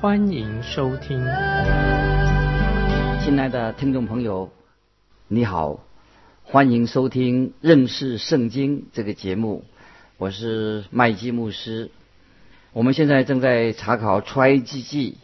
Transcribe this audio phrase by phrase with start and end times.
[0.00, 1.18] 欢迎收听。
[3.22, 4.50] 亲爱的听众朋友，
[5.28, 5.80] 你好，
[6.42, 9.62] 欢迎收听认识圣经这个节目，
[10.16, 11.90] 我是麦基牧师。
[12.72, 15.18] 我们现在正在查考出埃及记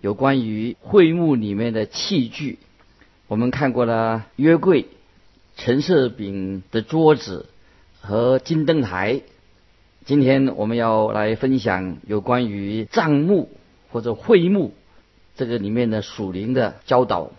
[0.00, 2.58] 有关于会幕里面的器具，
[3.28, 4.86] 我们看过了约柜。
[5.54, 7.44] 陈设饼的桌子
[8.00, 9.20] 和金灯台。
[10.06, 13.50] 今天我们要来分享有关于帐幕
[13.94, 14.74] 或者会幕
[15.36, 17.30] 这个里面的属灵的教导。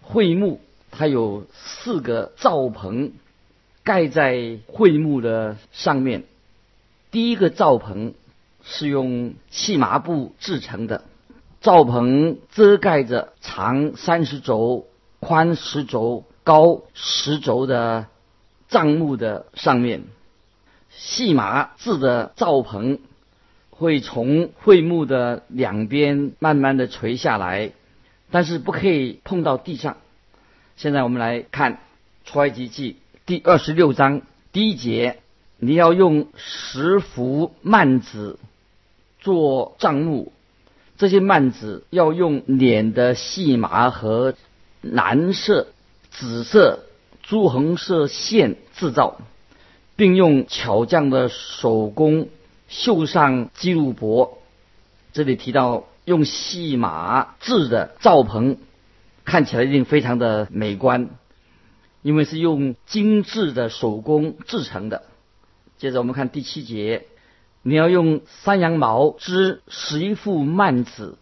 [0.00, 0.60] 会幕
[0.92, 3.10] 它有四个罩棚
[3.82, 6.22] 盖在会幕的上面。
[7.10, 8.14] 第一个罩棚
[8.62, 11.02] 是用细麻布制成的，
[11.60, 14.86] 罩棚遮盖着长三十轴、
[15.18, 16.24] 宽十轴。
[16.42, 18.06] 高十轴的
[18.68, 20.04] 帐幕的上面，
[20.88, 22.98] 细麻制的罩棚
[23.80, 27.72] 会从会幕的两边慢慢的垂下来，
[28.30, 29.96] 但是不可以碰到地上。
[30.76, 31.80] 现在我们来看
[32.26, 34.20] 出埃及记第二十六章
[34.52, 35.16] 第一节，
[35.58, 38.38] 你要用十幅幔子
[39.18, 40.30] 做帐幕，
[40.98, 44.34] 这些幔子要用捻的细麻和
[44.82, 45.68] 蓝色。
[46.12, 46.80] 紫色、
[47.22, 49.20] 朱红色线制造，
[49.94, 52.28] 并用巧匠的手工
[52.70, 54.38] 绣上记录簿。
[55.12, 58.56] 这里提到用细麻制的罩棚，
[59.24, 61.10] 看起来一定非常的美观，
[62.00, 65.02] 因为是用精致的手工制成的。
[65.78, 67.06] 接着我们看第七节，
[67.62, 71.18] 你要用山羊毛织十一副幔子，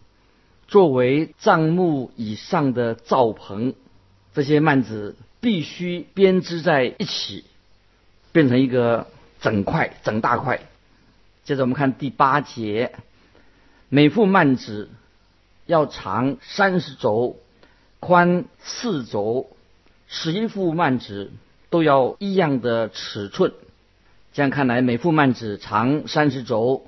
[0.67, 3.73] 作为帐幕以上的罩棚。
[4.33, 7.43] 这些幔子必须编织在一起，
[8.31, 9.07] 变成一个
[9.41, 10.61] 整块、整大块。
[11.43, 12.93] 接着我们看第八节，
[13.89, 14.89] 每副幔子
[15.65, 17.37] 要长三十轴，
[17.99, 19.49] 宽四轴，
[20.07, 21.31] 十一副幔子
[21.69, 23.53] 都要一样的尺寸。
[24.33, 26.85] 这样看来，每副幔子长三十轴，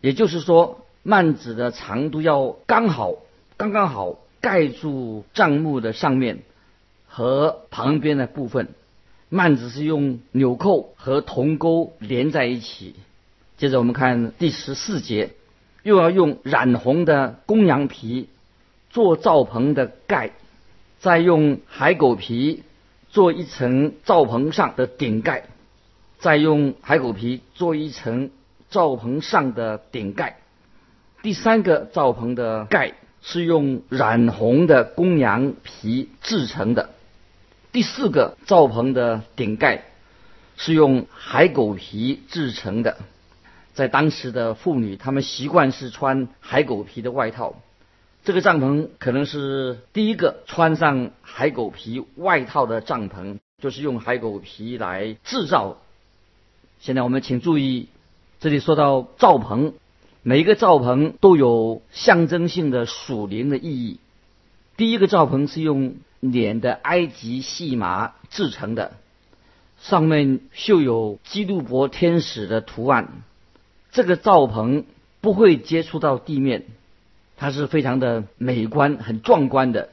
[0.00, 3.14] 也就是说，幔子的长度要刚好、
[3.56, 6.42] 刚刚好盖住帐幕的上面。
[7.12, 8.68] 和旁边的部分，
[9.30, 12.94] 幔子是用纽扣和铜钩连在一起。
[13.60, 15.34] 接着我们看第十四节，
[15.82, 18.30] 又要用染红的公羊皮
[18.88, 20.30] 做罩棚的盖，
[20.98, 22.62] 再用海狗皮
[23.10, 25.44] 做一层罩棚上的顶盖，
[26.18, 28.30] 再用海狗皮做一层
[28.70, 30.38] 罩棚上的顶盖。
[31.20, 36.88] 第三个罩棚的盖是用染红的公羊皮制成的。
[37.72, 39.84] 第四个罩棚的顶盖
[40.56, 42.96] 是用海狗皮制成的，
[43.74, 47.54] 在当时的妇女，她们习惯是穿海狗皮的外套。
[48.24, 55.78] 这个帐篷可能是第一个穿上海狗皮外套的帐篷，就是用海狗皮来制造。
[56.80, 57.88] 现在我们请注意，
[58.40, 59.74] 这里说到罩棚，
[60.22, 63.98] 每一个罩棚都有象征性的属灵的意义。
[64.76, 65.96] 第一个罩棚是用。
[66.20, 68.92] 脸的埃及细麻制成的，
[69.80, 73.22] 上面绣有基督伯天使的图案。
[73.92, 74.84] 这个罩棚
[75.20, 76.64] 不会接触到地面，
[77.36, 79.88] 它是非常的美观、很壮观的，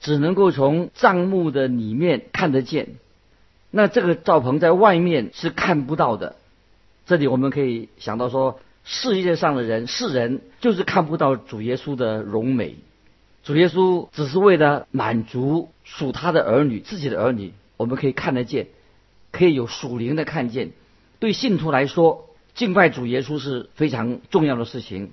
[0.00, 2.88] 只能够从帐幕的里面看得见。
[3.70, 6.36] 那这个罩棚在外面是看不到的。
[7.06, 12.76] 这里我们可以想到说，世界上的人、世人就是看不到主耶稣的荣美。
[13.42, 18.68] 主耶稣只是为了满足属他的儿女，自己的儿女，我们可以看得见，
[19.32, 20.70] 可以有属灵的看见。
[21.18, 25.10] 对信徒来说，敬拜主耶稣是非常重要的事情，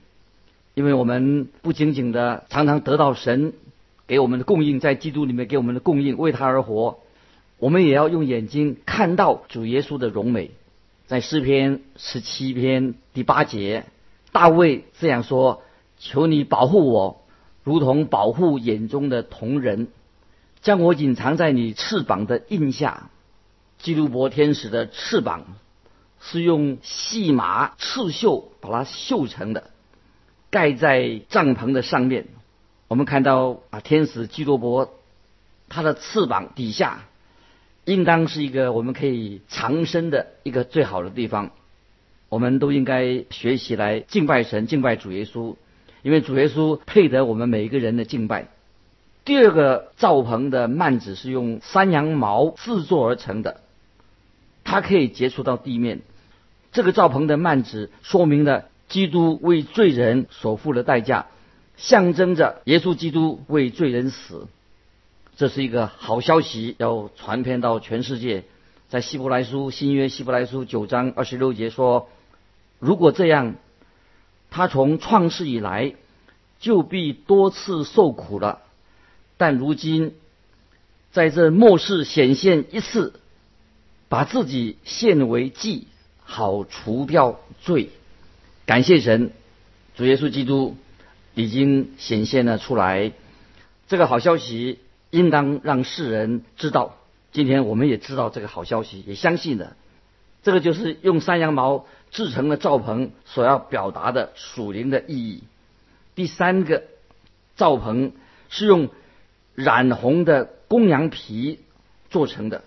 [0.73, 3.53] 因为我们不仅仅的常常得到神
[4.07, 6.99] 给我们的供应，在基督里面给我们的供应，为他而活，
[7.57, 10.51] 我们也要用眼睛看到主耶稣的荣美。
[11.07, 13.85] 在诗篇十七篇第八节，
[14.31, 15.63] 大卫这样说
[15.97, 17.21] ：“求你保护我。”
[17.63, 19.89] 如同保护眼中的瞳人，
[20.61, 23.09] 将我隐藏在你翅膀的印下。
[23.77, 25.45] 基督伯天使的翅膀
[26.21, 29.71] 是用细麻刺绣把它绣成的，
[30.49, 32.27] 盖在帐篷的上面。
[32.87, 34.93] 我们看到啊，天使基多伯，
[35.69, 37.05] 他的翅膀底下，
[37.85, 41.51] 应当是一个我们可以藏身的一个最好的地方。
[42.29, 45.55] 我们都应该学习来敬拜神、敬拜主耶稣，
[46.03, 48.49] 因为主耶稣配得我们每一个人的敬拜。
[49.25, 53.61] 第二个罩棚的幔子是用山羊毛制作而成的，
[54.69, 56.01] 它可以接触到地面。
[56.71, 61.25] 这个罩棚的幔子说明了基督为罪人所付的代价，
[61.75, 64.47] 象征着耶稣基督为罪人死。
[65.35, 68.43] 这是一个好消息，要传遍到全世界。
[68.89, 72.07] 在希伯来书新约希伯来书九章二十六节说。
[72.77, 73.55] 如果这样，
[74.51, 75.95] 他从创世以来
[76.59, 78.61] 就必多次受苦了。
[79.35, 80.13] 但如今
[81.11, 83.19] 在这末世显现一次，
[84.09, 85.87] 把自己献为祭，
[86.23, 87.91] 好除掉罪。
[88.65, 89.31] 感谢神，
[89.95, 90.75] 主耶稣基督
[91.33, 93.13] 已经显现了出来。
[93.87, 94.79] 这个好消息
[95.11, 96.97] 应当让世人知道。
[97.31, 99.77] 今天我们也知道这个好消息，也相信了。
[100.43, 101.85] 这个就是用山羊毛。
[102.11, 105.43] 制成的罩棚所要表达的属灵的意义。
[106.15, 106.85] 第三个
[107.55, 108.13] 罩棚
[108.49, 108.89] 是用
[109.53, 111.59] 染红的公羊皮
[112.09, 112.63] 做成的。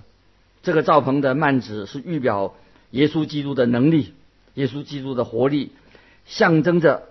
[0.63, 2.55] 这个罩棚的幔子是预表
[2.91, 4.15] 耶稣基督的能力，
[4.55, 5.73] 耶稣基督的活力，
[6.27, 7.09] 象征着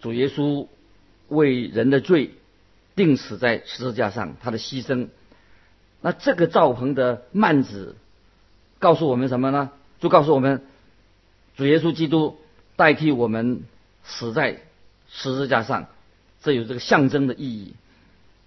[0.00, 0.66] 主耶稣
[1.28, 2.32] 为人的罪
[2.94, 5.08] 钉死在十字架上，他的牺牲。
[6.00, 7.96] 那这个罩棚的幔子
[8.78, 9.70] 告诉我们什么呢？
[10.00, 10.62] 就告诉我们。
[11.56, 12.36] 主耶稣基督
[12.76, 13.62] 代替我们
[14.04, 14.60] 死在
[15.08, 15.86] 十字架上，
[16.42, 17.72] 这有这个象征的意义。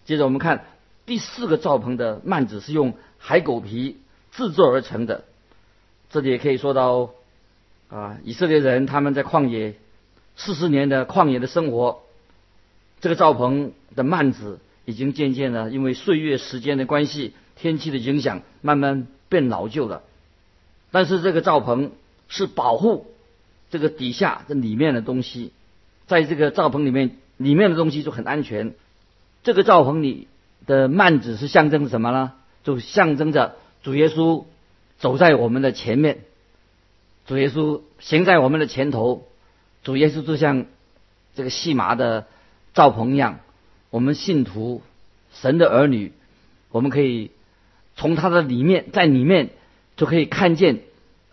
[0.05, 0.65] 接着我们看
[1.07, 3.97] 第四个罩棚的幔子是用海狗皮
[4.31, 5.23] 制作而成的，
[6.09, 7.11] 这里也可以说到
[7.89, 9.75] 啊，以色列人他们在旷野
[10.35, 12.01] 四十年的旷野的生活，
[13.01, 20.03] 这个罩棚的幔子已经渐渐的因为岁月时间的关系、天气的影响，慢慢变老旧了。
[20.91, 21.91] 但是这个罩棚。
[22.31, 23.07] 是保护
[23.71, 25.51] 这个底下这里面的东西，
[26.05, 28.75] 在这个罩棚里面，里面的东西就很安全。
[29.41, 30.27] 这个罩棚里
[30.67, 32.33] 的幔子是象征什么呢？
[32.63, 34.45] 就象征着主耶稣
[34.97, 36.19] 走在我们的前面，
[37.25, 39.27] 主耶稣行在我们的前头，
[39.83, 40.65] 主耶稣就像
[41.35, 42.27] 这个细麻的
[42.73, 43.39] 罩棚一样。
[43.89, 44.81] 我们信徒
[45.33, 46.11] 神的儿女，
[46.69, 47.31] 我们可以
[47.95, 49.49] 从他的里面，在里面
[49.95, 50.81] 就可以看见。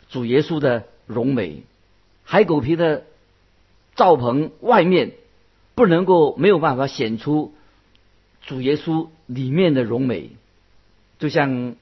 [0.08, 1.64] 主耶稣的荣美，
[2.22, 3.02] 海狗皮的
[3.96, 5.14] 罩棚外面
[5.74, 7.52] 不能够没有办法显出
[8.42, 10.30] 主耶稣里面的荣美，
[11.18, 11.74] 就像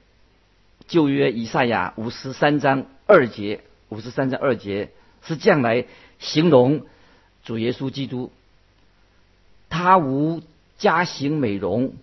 [0.87, 4.91] 旧约以赛亚五十三章二节，五十三章二节
[5.23, 5.85] 是这样来
[6.19, 6.83] 形容
[7.43, 8.31] 主耶稣基督，
[9.69, 10.41] 他无
[10.77, 11.93] 家型美容，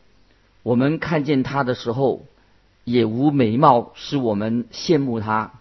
[0.63, 2.25] 我们看见他的时候
[2.85, 5.53] 也无美貌，使我们羡慕他。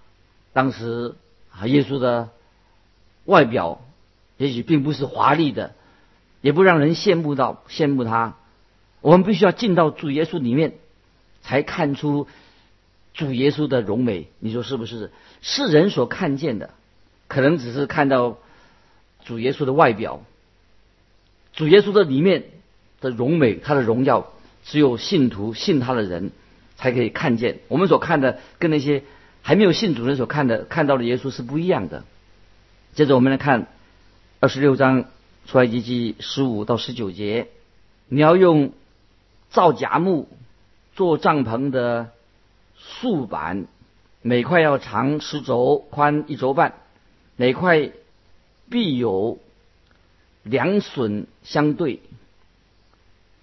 [0.53, 1.15] 当时
[1.51, 2.29] 啊，耶稣的
[3.25, 3.81] 外表
[4.38, 5.75] 也许并不是华丽的，
[6.41, 8.35] 也不让人羡慕到羡慕他。
[9.01, 10.74] 我们必须要进到主耶稣里面，
[11.41, 12.27] 才看出
[13.13, 14.28] 主耶稣的荣美。
[14.40, 15.12] 你说是不是？
[15.42, 16.72] 世人所看见的，
[17.28, 18.38] 可能只是看到
[19.25, 20.22] 主耶稣的外表，
[21.53, 22.46] 主耶稣的里面
[23.00, 24.32] 的荣美，他的荣耀，
[24.63, 26.32] 只有信徒信他的人
[26.75, 27.60] 才可以看见。
[27.68, 29.03] 我们所看的跟那些。
[29.44, 32.03] 还没有信主人所看的看到的耶稣是不一样的。
[32.94, 33.65] 接着我们来看
[34.39, 35.06] 二十六章
[35.48, 37.48] 出埃及记十五到十九节，
[38.08, 38.72] 你要用
[39.50, 40.30] 皂荚木
[40.94, 42.12] 做帐篷的
[42.81, 43.67] 竖板，
[44.21, 46.73] 每块要长十轴，宽一轴半，
[47.35, 47.91] 每块
[48.69, 49.39] 必有
[50.43, 52.01] 两榫相对。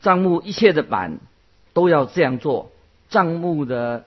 [0.01, 1.19] 帐目一切的板
[1.73, 2.71] 都要这样做，
[3.09, 4.05] 帐目的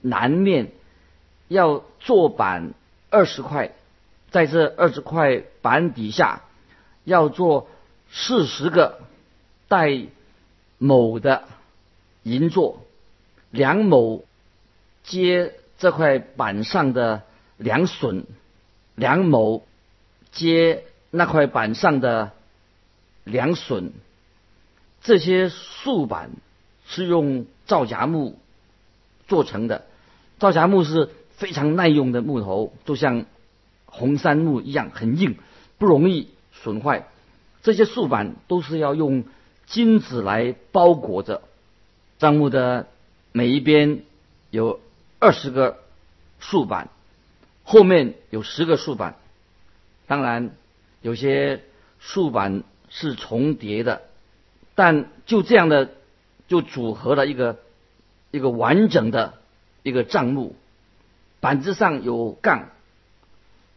[0.00, 0.72] 南面。
[1.48, 2.72] 要做板
[3.10, 3.72] 二十块，
[4.30, 6.40] 在这二十块板底下
[7.04, 7.68] 要做
[8.10, 9.02] 四十个
[9.68, 10.06] 带
[10.78, 11.46] 某的
[12.22, 12.80] 银座，
[13.50, 14.24] 两某
[15.02, 17.22] 接这块板上的
[17.56, 18.24] 梁榫，
[18.94, 19.64] 梁某
[20.30, 22.32] 接那块板上的
[23.24, 23.90] 梁榫。
[25.02, 26.30] 这些竖板
[26.86, 28.38] 是用皂荚木
[29.28, 29.86] 做成的，
[30.38, 31.10] 皂荚木是。
[31.34, 33.24] 非常耐用的木头，就像
[33.86, 35.38] 红杉木一样，很硬，
[35.76, 37.08] 不容易损坏。
[37.64, 39.24] 这些竖板都是要用
[39.66, 41.42] 金子来包裹着。
[42.20, 42.86] 樟木的
[43.32, 44.02] 每一边
[44.50, 44.78] 有
[45.22, 45.78] 二十个
[46.40, 46.88] 竖板，
[47.62, 49.14] 后面有十个竖板。
[50.08, 50.50] 当然，
[51.00, 51.62] 有些
[52.00, 54.02] 竖板是重叠的，
[54.74, 55.92] 但就这样的
[56.48, 57.60] 就组合了一个
[58.32, 59.34] 一个完整的
[59.84, 60.56] 一个帐目，
[61.38, 62.70] 板子上有杠，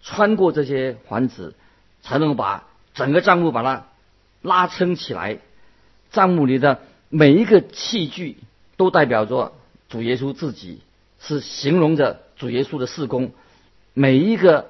[0.02, 1.54] 穿过这些环子，
[2.02, 3.86] 才能把整个帐目把它
[4.42, 5.38] 拉撑起来。
[6.10, 8.40] 帐目里的每一个器具
[8.78, 9.54] 都代表着
[9.90, 10.82] 主耶稣自己，
[11.28, 13.32] 是形容着主耶稣的事工。
[13.94, 14.70] 每一个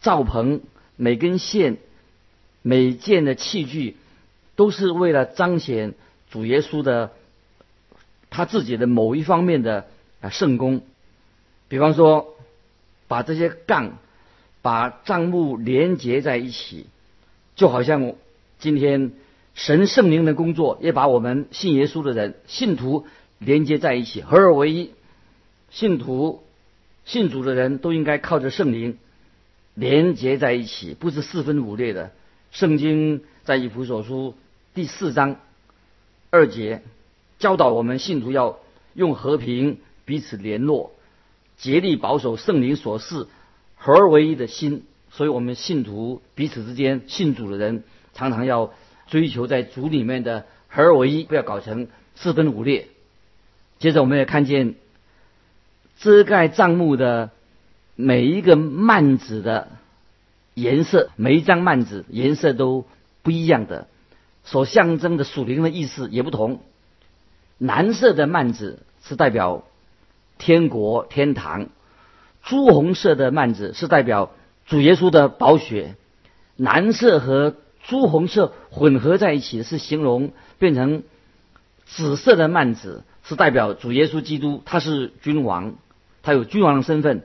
[0.00, 0.60] 罩棚、
[0.96, 1.78] 每根线、
[2.62, 3.96] 每件的器具，
[4.54, 5.94] 都是为了彰显
[6.30, 7.12] 主耶稣的
[8.30, 9.86] 他自己的某一方面的
[10.20, 10.82] 啊圣功。
[11.68, 12.34] 比方说，
[13.08, 13.98] 把这些杠
[14.62, 16.86] 把账目连接在一起，
[17.54, 18.14] 就好像
[18.58, 19.12] 今天。
[19.58, 23.06] 神圣灵的工作也把我们信耶稣的人、信徒
[23.38, 24.90] 连接在一起，合二为一。
[25.76, 26.42] 信徒、
[27.04, 28.96] 信主的人都应该靠着圣灵
[29.74, 32.12] 连接在一起，不是四分五裂的。
[32.50, 34.32] 圣经在以弗所书
[34.72, 35.36] 第四章
[36.30, 36.80] 二节
[37.38, 38.58] 教导我们信徒要
[38.94, 40.92] 用和平彼此联络，
[41.58, 43.26] 竭力保守圣灵所示
[43.74, 44.86] 合而为一的心。
[45.10, 48.72] 所以，我们信徒彼此之间信主的人常常要。
[49.08, 52.88] 追求在主里面的合而为一，不要搞成四分五裂。
[53.78, 54.74] 接着，我们也看见
[55.98, 57.30] 遮盖帐幕的
[57.94, 59.68] 每一个幔子的
[60.54, 62.86] 颜色，每一张幔子颜色都
[63.22, 63.88] 不一样的，
[64.44, 66.60] 所象征的属灵的意思也不同。
[67.58, 69.64] 蓝色的幔子是代表
[70.38, 71.68] 天国天堂，
[72.42, 74.32] 朱红色的幔子是代表
[74.66, 75.94] 主耶稣的宝血，
[76.56, 77.54] 蓝色和。
[77.88, 81.04] 朱红色混合在一起是形容变成
[81.84, 85.76] 紫色的幔子，是代表主耶稣基督，他是君王，
[86.26, 87.22] 他有君王的身份。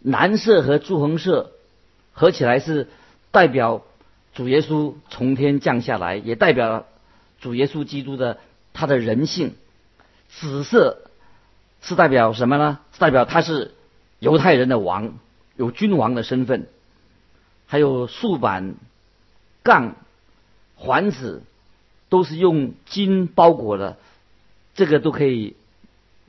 [0.00, 1.50] 蓝色和朱红色
[2.12, 2.86] 合起来是
[3.32, 3.82] 代表
[4.32, 6.86] 主耶稣从天降下来，也代表
[7.40, 8.38] 主耶稣基督的
[8.72, 9.56] 他的人性。
[10.28, 10.98] 紫色
[11.82, 12.78] 是代表什么呢？
[12.98, 13.74] 代表他是
[14.20, 15.14] 犹太人的王，
[15.56, 16.68] 有君王的身份。
[17.66, 18.76] 还有竖板。
[19.64, 19.96] 杠、
[20.76, 21.42] 环子
[22.08, 23.98] 都是用金包裹的，
[24.74, 25.56] 这个都可以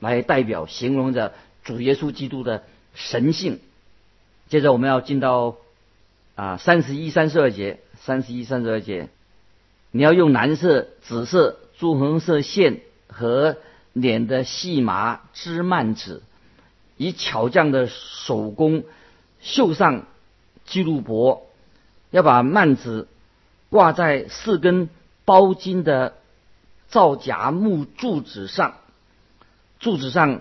[0.00, 1.32] 来代表形容着
[1.64, 2.64] 主耶稣基督的
[2.94, 3.60] 神性。
[4.48, 5.56] 接着我们要进到
[6.34, 9.08] 啊三十一、三十二节，三十一、三十二节，
[9.90, 13.56] 你要用蓝色、紫色、朱红色线和
[13.92, 16.22] 捻的细麻织幔子，
[16.96, 18.84] 以巧匠的手工
[19.40, 20.06] 绣上
[20.64, 21.46] 基路伯，
[22.10, 23.08] 要把幔子。
[23.72, 24.88] 挂在四根
[25.24, 26.14] 包金的
[26.88, 28.74] 皂荚木柱子上，
[29.78, 30.40] 柱子上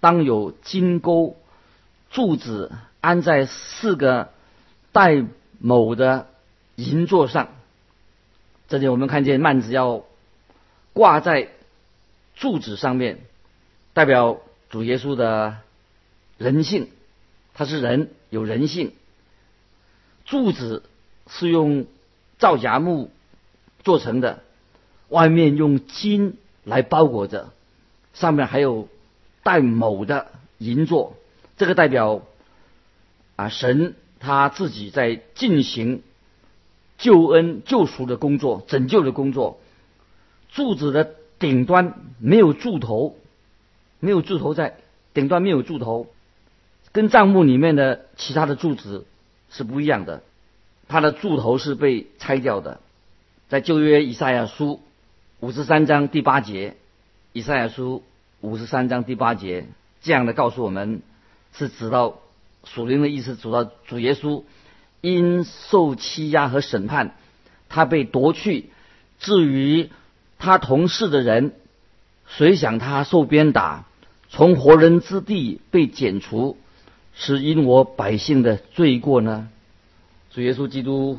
[0.00, 1.36] 当有金钩，
[2.10, 4.30] 柱子安在四个
[4.92, 5.24] 带
[5.58, 6.28] 卯的
[6.74, 7.48] 银座上。
[8.68, 10.04] 这里我们看见幔子要
[10.92, 11.48] 挂在
[12.34, 13.20] 柱子上面，
[13.92, 15.58] 代表主耶稣的
[16.38, 16.88] 人性，
[17.54, 18.92] 他是人，有人性。
[20.24, 20.82] 柱子
[21.28, 21.86] 是用。
[22.38, 23.10] 皂荚木
[23.82, 24.42] 做成的，
[25.08, 27.48] 外面用金来包裹着，
[28.12, 28.88] 上面还有
[29.46, 30.26] 带某的
[30.58, 31.14] 银座，
[31.56, 32.22] 这个代表
[33.36, 36.02] 啊神他自己在进行
[36.98, 39.60] 救恩救赎的工作、拯救的工作。
[40.48, 43.16] 柱子的顶端没有柱头，
[44.00, 44.78] 没有柱头在
[45.14, 46.08] 顶端没有柱头，
[46.90, 49.06] 跟帐幕里面的其他的柱子
[49.48, 50.24] 是不一样的。
[50.88, 52.80] 它的柱头是被拆掉的，
[53.48, 54.80] 在旧约以赛亚书
[55.38, 56.74] 五十三章第八节，
[57.32, 58.02] 以赛亚书
[58.42, 59.66] 五十三章第八节
[60.02, 61.00] 这样的告诉我们，
[61.54, 62.18] 是指到
[62.64, 64.44] 属灵的意思，指到主耶稣
[65.00, 67.14] 因受欺压和审判，
[67.68, 68.70] 他被夺去。
[69.18, 69.88] 至于
[70.38, 71.54] 他同事的人，
[72.26, 73.86] 谁想他受鞭打，
[74.28, 76.58] 从活人之地被剪除，
[77.14, 79.48] 是因我百姓的罪过呢？
[80.30, 81.18] 主耶稣基督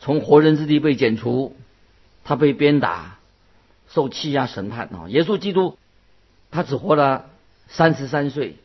[0.00, 1.54] 从活人之地被剪除，
[2.24, 3.18] 他被鞭打，
[3.88, 5.08] 受欺压审判啊！
[5.10, 5.76] 耶稣基督
[6.56, 7.26] 他只活了
[7.68, 8.56] 三十三岁。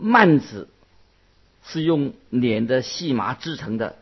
[0.00, 0.68] 幔子
[1.62, 3.96] 是用捻的细麻制成的，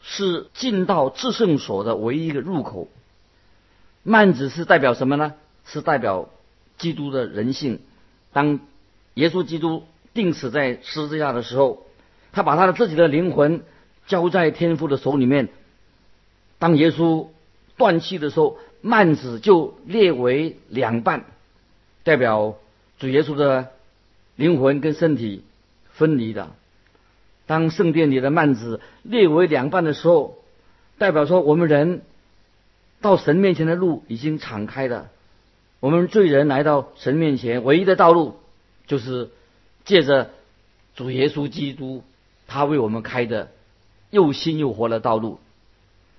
[0.00, 2.88] 是进到至圣所的唯一一个入口。
[4.04, 5.34] 幔子是代表什么呢？
[5.66, 6.30] 是代表
[6.78, 7.80] 基督的人性。
[8.32, 8.60] 当
[9.12, 9.84] 耶稣基督
[10.14, 11.86] 钉死在十字架的时候，
[12.32, 13.62] 他把他的自己的灵魂。
[14.06, 15.50] 交在天父的手里面。
[16.58, 17.28] 当耶稣
[17.76, 21.26] 断气的时候，幔子就裂为两半，
[22.08, 22.56] 代表
[22.98, 23.68] 主耶稣的
[24.34, 25.44] 灵魂跟身体
[25.92, 26.48] 分离的。
[27.44, 30.38] 当圣殿里的幔子裂为两半的时候，
[30.96, 32.00] 代表说我们人
[33.02, 35.10] 到神面前的路已经敞开了。
[35.80, 38.38] 我们罪人来到神面前，唯一的道路
[38.86, 39.28] 就是
[39.84, 40.30] 借着
[40.96, 42.02] 主耶稣基督，
[42.46, 43.50] 他为我们开的
[44.08, 45.40] 又新又活的道路。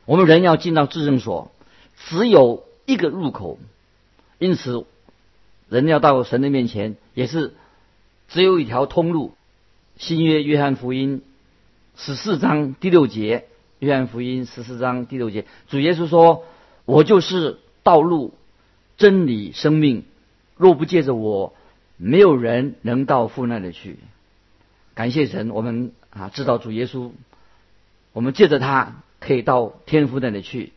[0.05, 1.51] 我们人要进到至圣所，
[1.97, 3.57] 只有一个入口，
[4.37, 4.85] 因此
[5.69, 7.53] 人要到神的面前，也是
[8.27, 9.33] 只有一条通路。
[9.97, 11.21] 新约约翰福音
[11.95, 13.45] 十四章第六节，
[13.79, 16.43] 约翰福音十四章第六节，主耶稣说
[16.85, 18.33] ：“我就是道路。”
[18.99, 20.03] 真理生命，
[20.57, 21.53] 若不借着我，
[21.95, 23.97] 没有人能到父那里去。
[24.93, 27.11] 感谢神，我们啊知道主耶稣，
[28.11, 30.73] 我们借着他可以到天父那里去。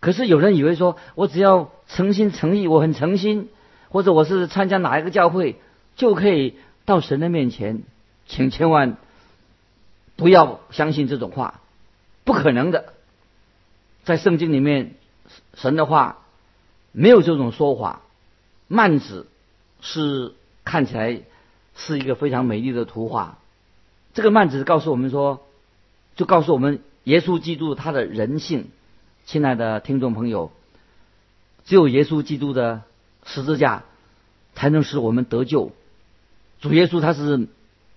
[0.00, 3.48] 可是有人以为说，我只要诚心诚意，我很诚心，
[3.88, 5.56] 或者我是参加哪一个教会，
[5.96, 7.82] 就可以到神的面前。
[8.26, 8.96] 请千万
[10.16, 11.60] 不要相信这种话，
[12.24, 12.92] 不可能的。
[14.04, 14.94] 在圣经里面，
[15.54, 16.18] 神的话。
[16.98, 18.00] 没有这种说法，
[18.68, 19.26] 幔子
[19.82, 20.32] 是
[20.64, 21.20] 看起来
[21.74, 23.36] 是一个非常美丽的图画。
[24.14, 25.42] 这个幔子告诉我们说，
[26.14, 28.70] 就告诉我们耶稣基督他的人性。
[29.26, 30.50] 亲爱的听众朋友，
[31.66, 32.80] 只有耶稣基督的
[33.26, 33.84] 十字架
[34.54, 35.72] 才能使我们得救。
[36.62, 37.46] 主耶稣他是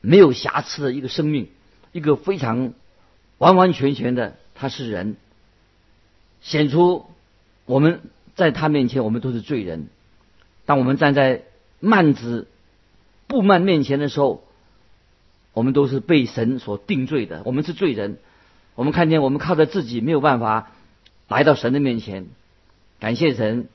[0.01, 1.48] 没有瑕疵的一个生命，
[1.93, 2.74] 一个非常
[3.38, 5.15] 完完全全的他是人，
[6.41, 7.05] 显出
[7.65, 8.01] 我们。
[8.36, 9.89] 在他面前，我们都是罪人。
[10.65, 11.43] 当我们站在
[11.81, 12.48] 幔子
[13.27, 14.45] 布幔面前的时候，
[15.51, 17.41] 我们都是被神所定罪的。
[17.43, 18.17] 我们是罪人。
[18.75, 20.71] 我们看见，我们靠着自己没有办法
[21.27, 22.27] 来到神的面前。
[23.01, 23.67] 感谢神，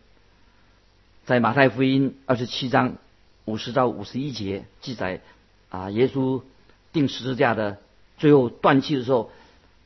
[1.26, 2.96] 在马太福音二十七章
[3.46, 5.22] 五十到五十一节记载
[5.70, 6.42] 啊，耶稣
[6.92, 7.78] 定十字架的
[8.18, 9.30] 最后断气的时候，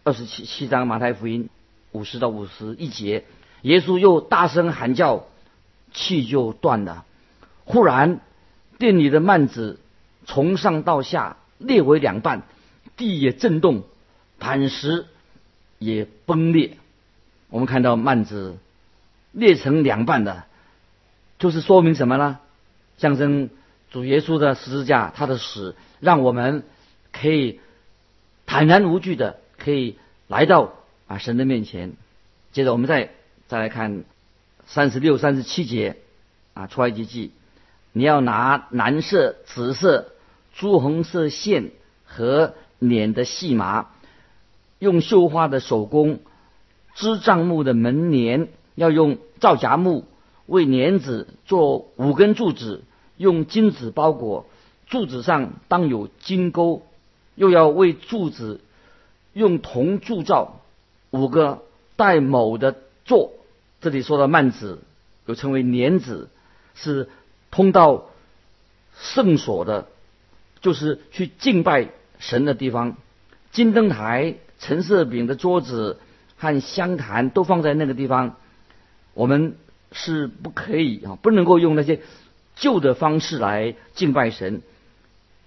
[0.02, 1.49] 二十七七章马太福音
[1.92, 3.24] 五十到五十一节。
[3.62, 5.27] 耶稣又大声喊叫，
[5.92, 7.05] 气就断了。
[7.64, 8.18] 忽然，
[8.79, 9.79] 殿里的幔子
[10.27, 12.42] 从上到下裂为两半，
[12.96, 13.85] 地也震动，
[14.40, 15.07] 磐石
[15.79, 16.79] 也崩裂。
[17.48, 18.59] 我们看到幔子
[19.31, 20.44] 裂成两半的，
[21.38, 22.38] 就是说明什么呢？
[22.96, 23.51] 象征
[23.90, 26.64] 主耶稣的十字架，他的死，让我们
[27.12, 27.61] 可以
[28.46, 30.74] 坦然无惧的可以来到
[31.07, 31.92] 啊神的面前。
[32.53, 33.11] 接着，我们再。
[33.48, 34.05] 再来看
[34.66, 35.96] 三十六、三十七节
[36.53, 37.31] 啊，出埃及记，
[37.94, 40.12] 你要拿蓝色、紫色、
[40.55, 41.70] 朱红色线
[42.05, 43.87] 和捻的细麻，
[44.79, 46.20] 用绣花的手工
[46.94, 50.05] 织帐幕的门帘，要用皂荚木
[50.48, 52.82] 为莲子做五根柱子，
[53.18, 54.46] 用金子包裹，
[54.87, 56.82] 柱子上当有金钩，
[57.34, 58.61] 又要为柱子
[59.34, 60.62] 用铜铸造
[61.11, 61.62] 五个
[61.96, 63.32] 带卯的座。
[63.82, 64.80] 这里说的幔子，
[65.26, 66.30] 又称为莲子，
[66.74, 67.11] 是
[67.50, 68.06] 通到
[68.98, 69.87] 圣所的，
[70.62, 72.96] 就是去敬拜神的地方。
[73.52, 75.98] 金灯台、陈设饼的桌子
[76.38, 78.37] 和香坛都放在那个地方。
[79.14, 79.56] 我们
[79.92, 82.01] 是不可以啊，不能够用那些
[82.57, 84.62] 旧的方式来敬拜神。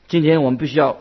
[0.07, 0.99] 今天我们必须要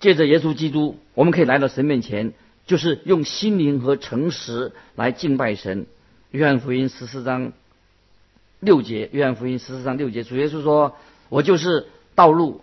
[0.00, 2.32] 借着耶稣基督，我们可以来到神面前，
[2.66, 5.86] 就是用心灵和诚实来敬拜神。
[6.30, 7.52] 约翰福音十四章
[8.60, 10.96] 六节，约翰福音十四章六节，主耶稣说
[11.30, 12.60] ：“我就是道路、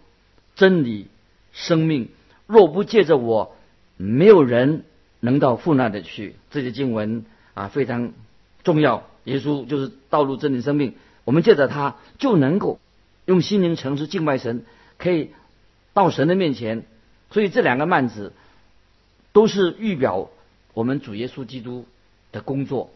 [0.55, 1.07] 真理、
[1.51, 2.09] 生命。
[2.47, 3.55] 若不借着我，
[3.97, 4.83] 没有人
[5.19, 8.11] 能到父那里去。”这些经文啊非常
[8.63, 9.07] 重要。
[9.25, 10.95] 耶稣就是道路、真理、生命。
[11.23, 12.79] 我们借着他，就能够
[13.25, 14.65] 用心灵诚实敬拜神，
[14.97, 15.31] 可以
[15.93, 16.83] 到神的面前。
[17.29, 18.33] 所以这两个幔子
[19.31, 20.29] 都是预表
[20.73, 21.85] 我们主耶稣基督
[22.31, 22.89] 的工作。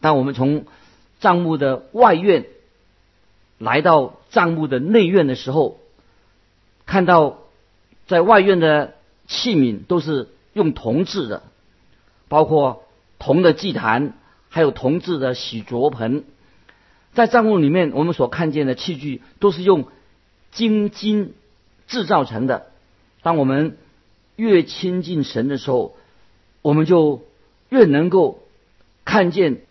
[0.00, 0.64] 当我们从
[1.20, 2.46] 帐幕的外院
[3.58, 5.78] 来到帐幕的内院的时候，
[6.86, 7.38] 看到
[8.06, 8.94] 在外院的
[9.26, 11.42] 器皿都是用铜制的，
[12.28, 12.84] 包括
[13.18, 14.18] 铜的祭坛，
[14.54, 16.22] 还有铜制的洗濯盆。
[17.12, 19.88] 在帐幕里面，我们所看见的器具都是用
[20.52, 21.34] 精金
[21.88, 22.66] 制造成的。
[23.20, 23.76] 当我们
[24.36, 25.96] 越亲近神的时候，
[26.62, 27.24] 我们就
[27.68, 28.44] 越能够
[29.04, 29.62] 看见。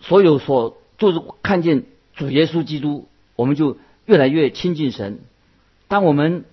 [0.00, 1.84] 所有所就是看见
[2.16, 5.20] 主耶稣基督，我们就越来越亲近神。
[5.86, 6.44] 当我们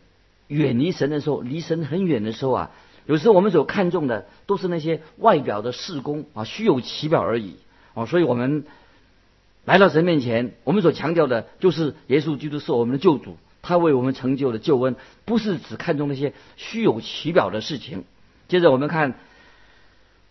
[0.47, 2.71] 远离神的时候，离神很远的时候啊，
[3.07, 7.55] 有时候我们所看重的都是那些外表的事工啊，虚有其表而已
[7.93, 8.05] 哦。
[8.05, 8.65] 所以我们
[9.65, 18.03] 来到神面前，我们所强调的就是耶稣基督是我们的救主，他为我们成就了救恩，不是只看重那些虚有其表的事情。
[18.47, 19.15] 接着我们看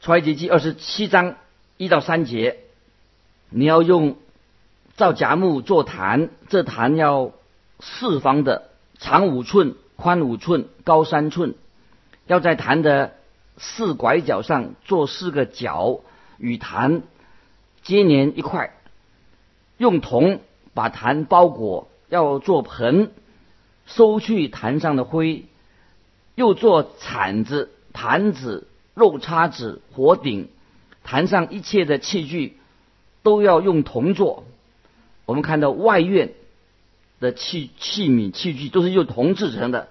[0.00, 1.36] 出埃及记二十七章
[1.76, 2.58] 一到三节。
[3.52, 4.16] 你要用
[4.94, 7.32] 造荚木做坛，这坛要
[7.80, 8.70] 四方的，
[9.00, 11.54] 长五寸，宽五寸，高三寸，
[12.28, 13.14] 要在坛的
[13.56, 15.98] 四拐角上做四个角，
[16.38, 17.02] 与坛
[17.82, 18.74] 接连一块，
[19.78, 20.40] 用铜
[20.74, 23.12] 把坛包裹，要做盆，
[23.86, 25.44] 收去坛上的灰，
[26.34, 30.48] 又做铲子、盘子、肉叉子、火鼎，
[31.04, 32.56] 坛上一切的器具
[33.22, 34.44] 都要用铜做。
[35.26, 36.32] 我们看到外院
[37.20, 39.88] 的器器皿器具都是用铜制成的，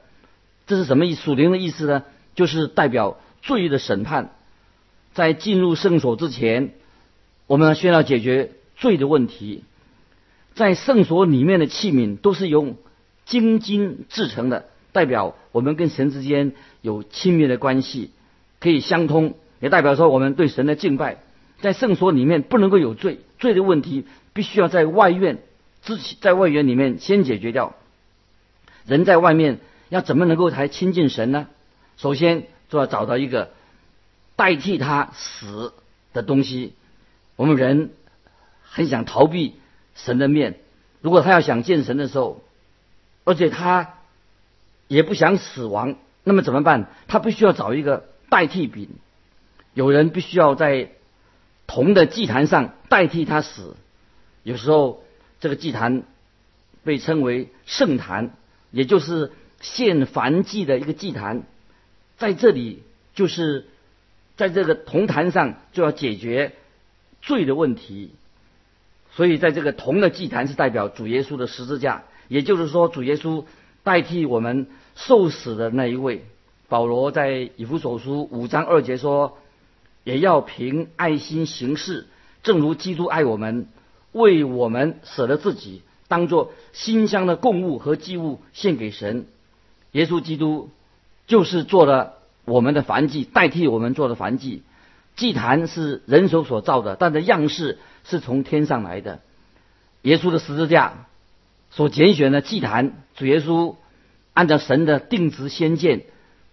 [0.67, 2.03] 这是什么意思属灵的意思呢？
[2.35, 4.33] 就是代表罪的审判，
[5.13, 6.73] 在进入圣所之前，
[7.49, 9.63] 我们需要解决罪的问题。
[10.53, 12.75] 在圣所里面的器皿都是用
[13.25, 16.51] 精金制成的，代表我们跟神之间
[16.83, 18.11] 有亲密的关系，
[18.59, 21.17] 可以相通，也代表说我们对神的敬拜。
[21.59, 25.39] 在圣所里面不能够有罪，罪的问题必须要在外院
[25.81, 27.73] 之在外院里面先解决掉。
[28.85, 29.57] 人在外面
[29.89, 31.47] 要怎么能够才亲近神呢？
[31.97, 33.49] 首先就要找到一个
[34.35, 35.73] 代替他死
[36.13, 36.73] 的东西。
[37.39, 37.91] 我们人
[38.63, 39.55] 很想逃避
[39.95, 40.59] 神的面，
[40.99, 42.43] 如果他要想见神的时候，
[43.23, 43.93] 而且他
[44.89, 46.89] 也不想死亡，那么怎么办？
[47.07, 48.89] 他必须要找一个代替品。
[49.73, 50.91] 有人必须要在
[51.65, 53.77] 铜的祭坛上代替他死。
[54.43, 55.01] 有时候
[55.39, 56.03] 这个祭坛
[56.83, 58.31] 被称为圣坛，
[58.69, 61.43] 也就是献燔祭的一个祭坛。
[62.17, 62.83] 在这里，
[63.15, 63.65] 就是
[64.35, 66.51] 在这个铜坛上就要解决
[67.21, 68.11] 罪的问题，
[69.11, 73.45] 所以在这个铜的祭坛是代表主耶稣的十字架，也就是说主耶稣
[73.83, 76.25] 代替我们受死的那一位。
[76.67, 79.37] 保罗在以弗所书五章二节说
[80.03, 82.07] ：“也要凭爱心行事，
[82.43, 83.67] 正如基督爱我们，
[84.11, 89.25] 为我们舍了自己，当作馨香的供物和祭物献给神。”
[89.93, 90.69] 耶稣基督。
[91.29, 94.63] 就是做了我们的燔祭，代替我们做的燔祭。
[95.19, 99.19] 祭坛是人手所造的，但的样式是从天上来的。
[100.03, 101.05] 耶稣的十字架
[101.71, 103.75] 所拣选的祭坛，主耶稣
[104.33, 106.03] 按照神的定旨先见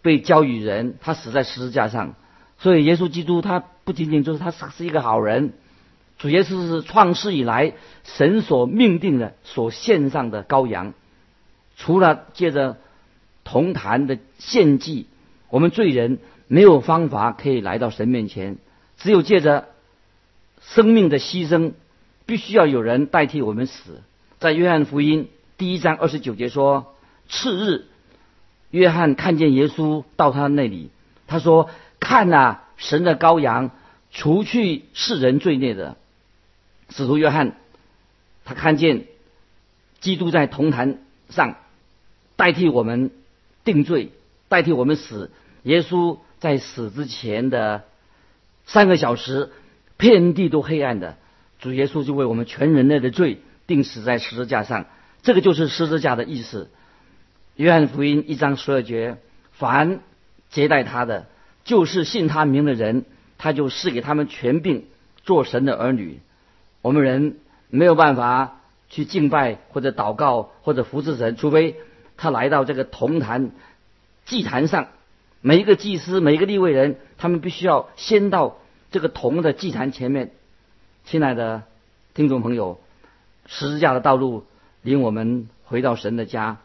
[0.03, 2.15] 被交与人，他死在十字架上。
[2.59, 5.53] 所以耶稣基督他不仅仅就是他是一个好人，
[6.19, 10.93] 主耶稣是创世以来神所命定的、所献上的羔羊。
[11.77, 12.77] 除了借着。
[13.49, 15.07] 同坛的献祭，
[15.51, 18.59] 我们罪人没有方法可以来到神面前，
[18.99, 19.69] 只有借着
[20.61, 21.73] 生命的牺牲，
[22.25, 24.03] 必须要有人代替我们死。
[24.39, 25.29] 在约翰福音
[25.59, 26.95] 第一章二十九节说
[27.29, 27.85] ：“次日，
[28.71, 30.91] 约翰看见耶稣到他那里，
[31.27, 33.71] 他说：‘看呐，神的羔羊，
[34.11, 35.97] 除去世人罪孽的。’
[36.91, 37.57] 使徒约翰，
[38.45, 39.07] 他看见
[40.01, 40.99] 基督在铜坛
[41.31, 41.57] 上
[42.37, 43.11] 代替我们。”
[43.67, 44.13] 定罪，
[44.49, 45.33] 代替我们死。
[45.65, 47.83] 耶稣在死之前的
[48.67, 49.51] 三个小时，
[49.97, 51.17] 遍地都黑暗的，
[51.59, 54.87] 主耶稣就为我们全人类的罪定死在十字架上。
[55.23, 56.71] 这个就是十字架的意思。
[57.57, 59.17] 约翰福音一章十二节：
[59.51, 59.99] 凡
[60.49, 61.27] 接待他的，
[61.65, 63.05] 就是信他名的人，
[63.39, 64.85] 他就赐给他们权柄，
[65.25, 66.21] 做神的儿女。
[66.81, 67.39] 我们人
[67.71, 71.75] 没有办法去敬拜或者祷告或者服侍神，除非。
[72.19, 73.51] 他来到这个铜坛
[74.25, 74.89] 祭坛上，
[75.41, 78.59] 每一个祭司、每一个立位人，他们必须要先到
[78.91, 80.33] 这个铜的祭坛前面。
[81.05, 81.63] 亲爱的
[82.15, 82.81] 听众朋友，
[83.47, 84.45] 十字架的道路
[84.83, 86.59] 领我们回到神的家。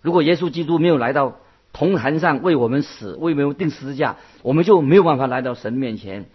[0.00, 1.38] 如果耶稣基督没有来到
[1.72, 6.26] 铜坛上为我们死，为我们定十字架，我们就没有办法来到神面前。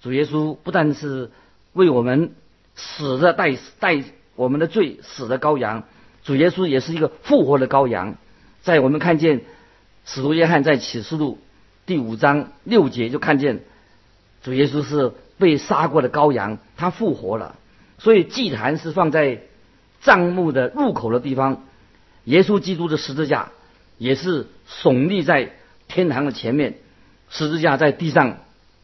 [0.00, 1.30] 主耶稣不但是
[1.72, 2.34] 为我们
[2.74, 4.04] 死的代代
[4.36, 5.84] 我们的罪死的羔羊。
[6.22, 8.14] 主耶稣也是一个复活的羔羊，
[8.62, 9.42] 在我们看见
[10.04, 11.38] 使徒约翰在启示录
[11.86, 13.60] 第五章六节就看见
[14.42, 17.56] 主耶稣是被杀过的羔羊，他复活了。
[17.98, 19.40] 所以祭坛是放在
[20.02, 21.64] 帐幕的入口的地方，
[22.24, 23.50] 耶稣基督的十字架
[23.96, 25.52] 也是耸立在
[25.88, 26.74] 天堂的前面，
[27.30, 28.38] 十字架在地上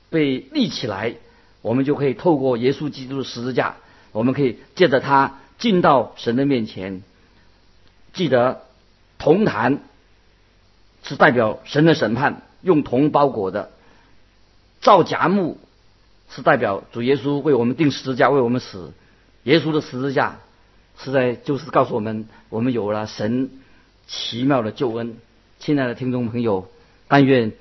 [0.09, 1.17] 被立起来，
[1.61, 3.77] 我们就可以透过耶稣基督的十字架，
[4.13, 7.03] 我们可以借着它进到神的面前。
[8.15, 8.63] 记得
[9.19, 9.81] 同坛
[11.03, 13.69] 是代表神的审判，用铜包裹的；
[14.81, 15.59] 造荚木
[16.31, 18.93] 是代表主耶稣为我们定十字架，为我们死。
[19.45, 20.39] 耶稣的十字架
[20.99, 23.51] 是在就是告诉我们，我们有了神
[24.07, 25.17] 奇妙的救恩。
[25.59, 26.69] 亲爱的听众朋友，
[27.09, 27.53] 但愿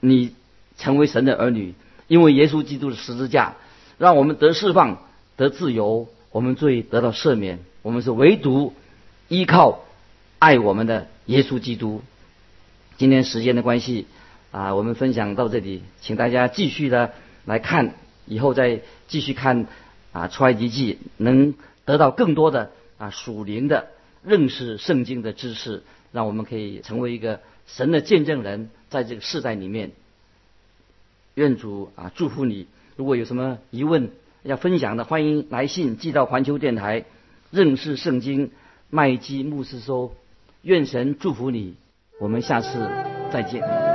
[0.00, 0.34] 你
[0.76, 1.74] 成为神的儿女，
[2.08, 3.54] 因为耶稣基督的十字架，
[3.98, 5.02] 让我们得释放，
[5.36, 8.74] 得自由，我们罪得到赦免，我们是唯独
[9.28, 9.80] 依靠
[10.38, 12.02] 爱我们的耶稣基督。
[13.00, 14.04] 今天时间的关系
[14.50, 17.14] 啊，我们分享到这里，请大家继续的
[17.46, 17.94] 来看，
[18.26, 19.66] 以后再继续看
[20.12, 21.54] 啊出埃及记，能
[21.86, 23.88] 得到更多的啊属灵的
[24.22, 25.82] 认识圣经的知识，
[26.12, 29.92] 让我们可以成为一个神的见证人，在这个世代里面。
[31.36, 32.66] 愿主啊祝福你。
[32.96, 34.10] 如果有什么疑问
[34.42, 37.06] 要分享的，欢迎来信寄到环球电台
[37.50, 38.50] 认识圣经
[38.90, 40.14] 麦基牧师说。
[40.60, 41.76] 愿神祝福你。
[42.20, 42.86] 我们下次
[43.32, 43.89] 再见。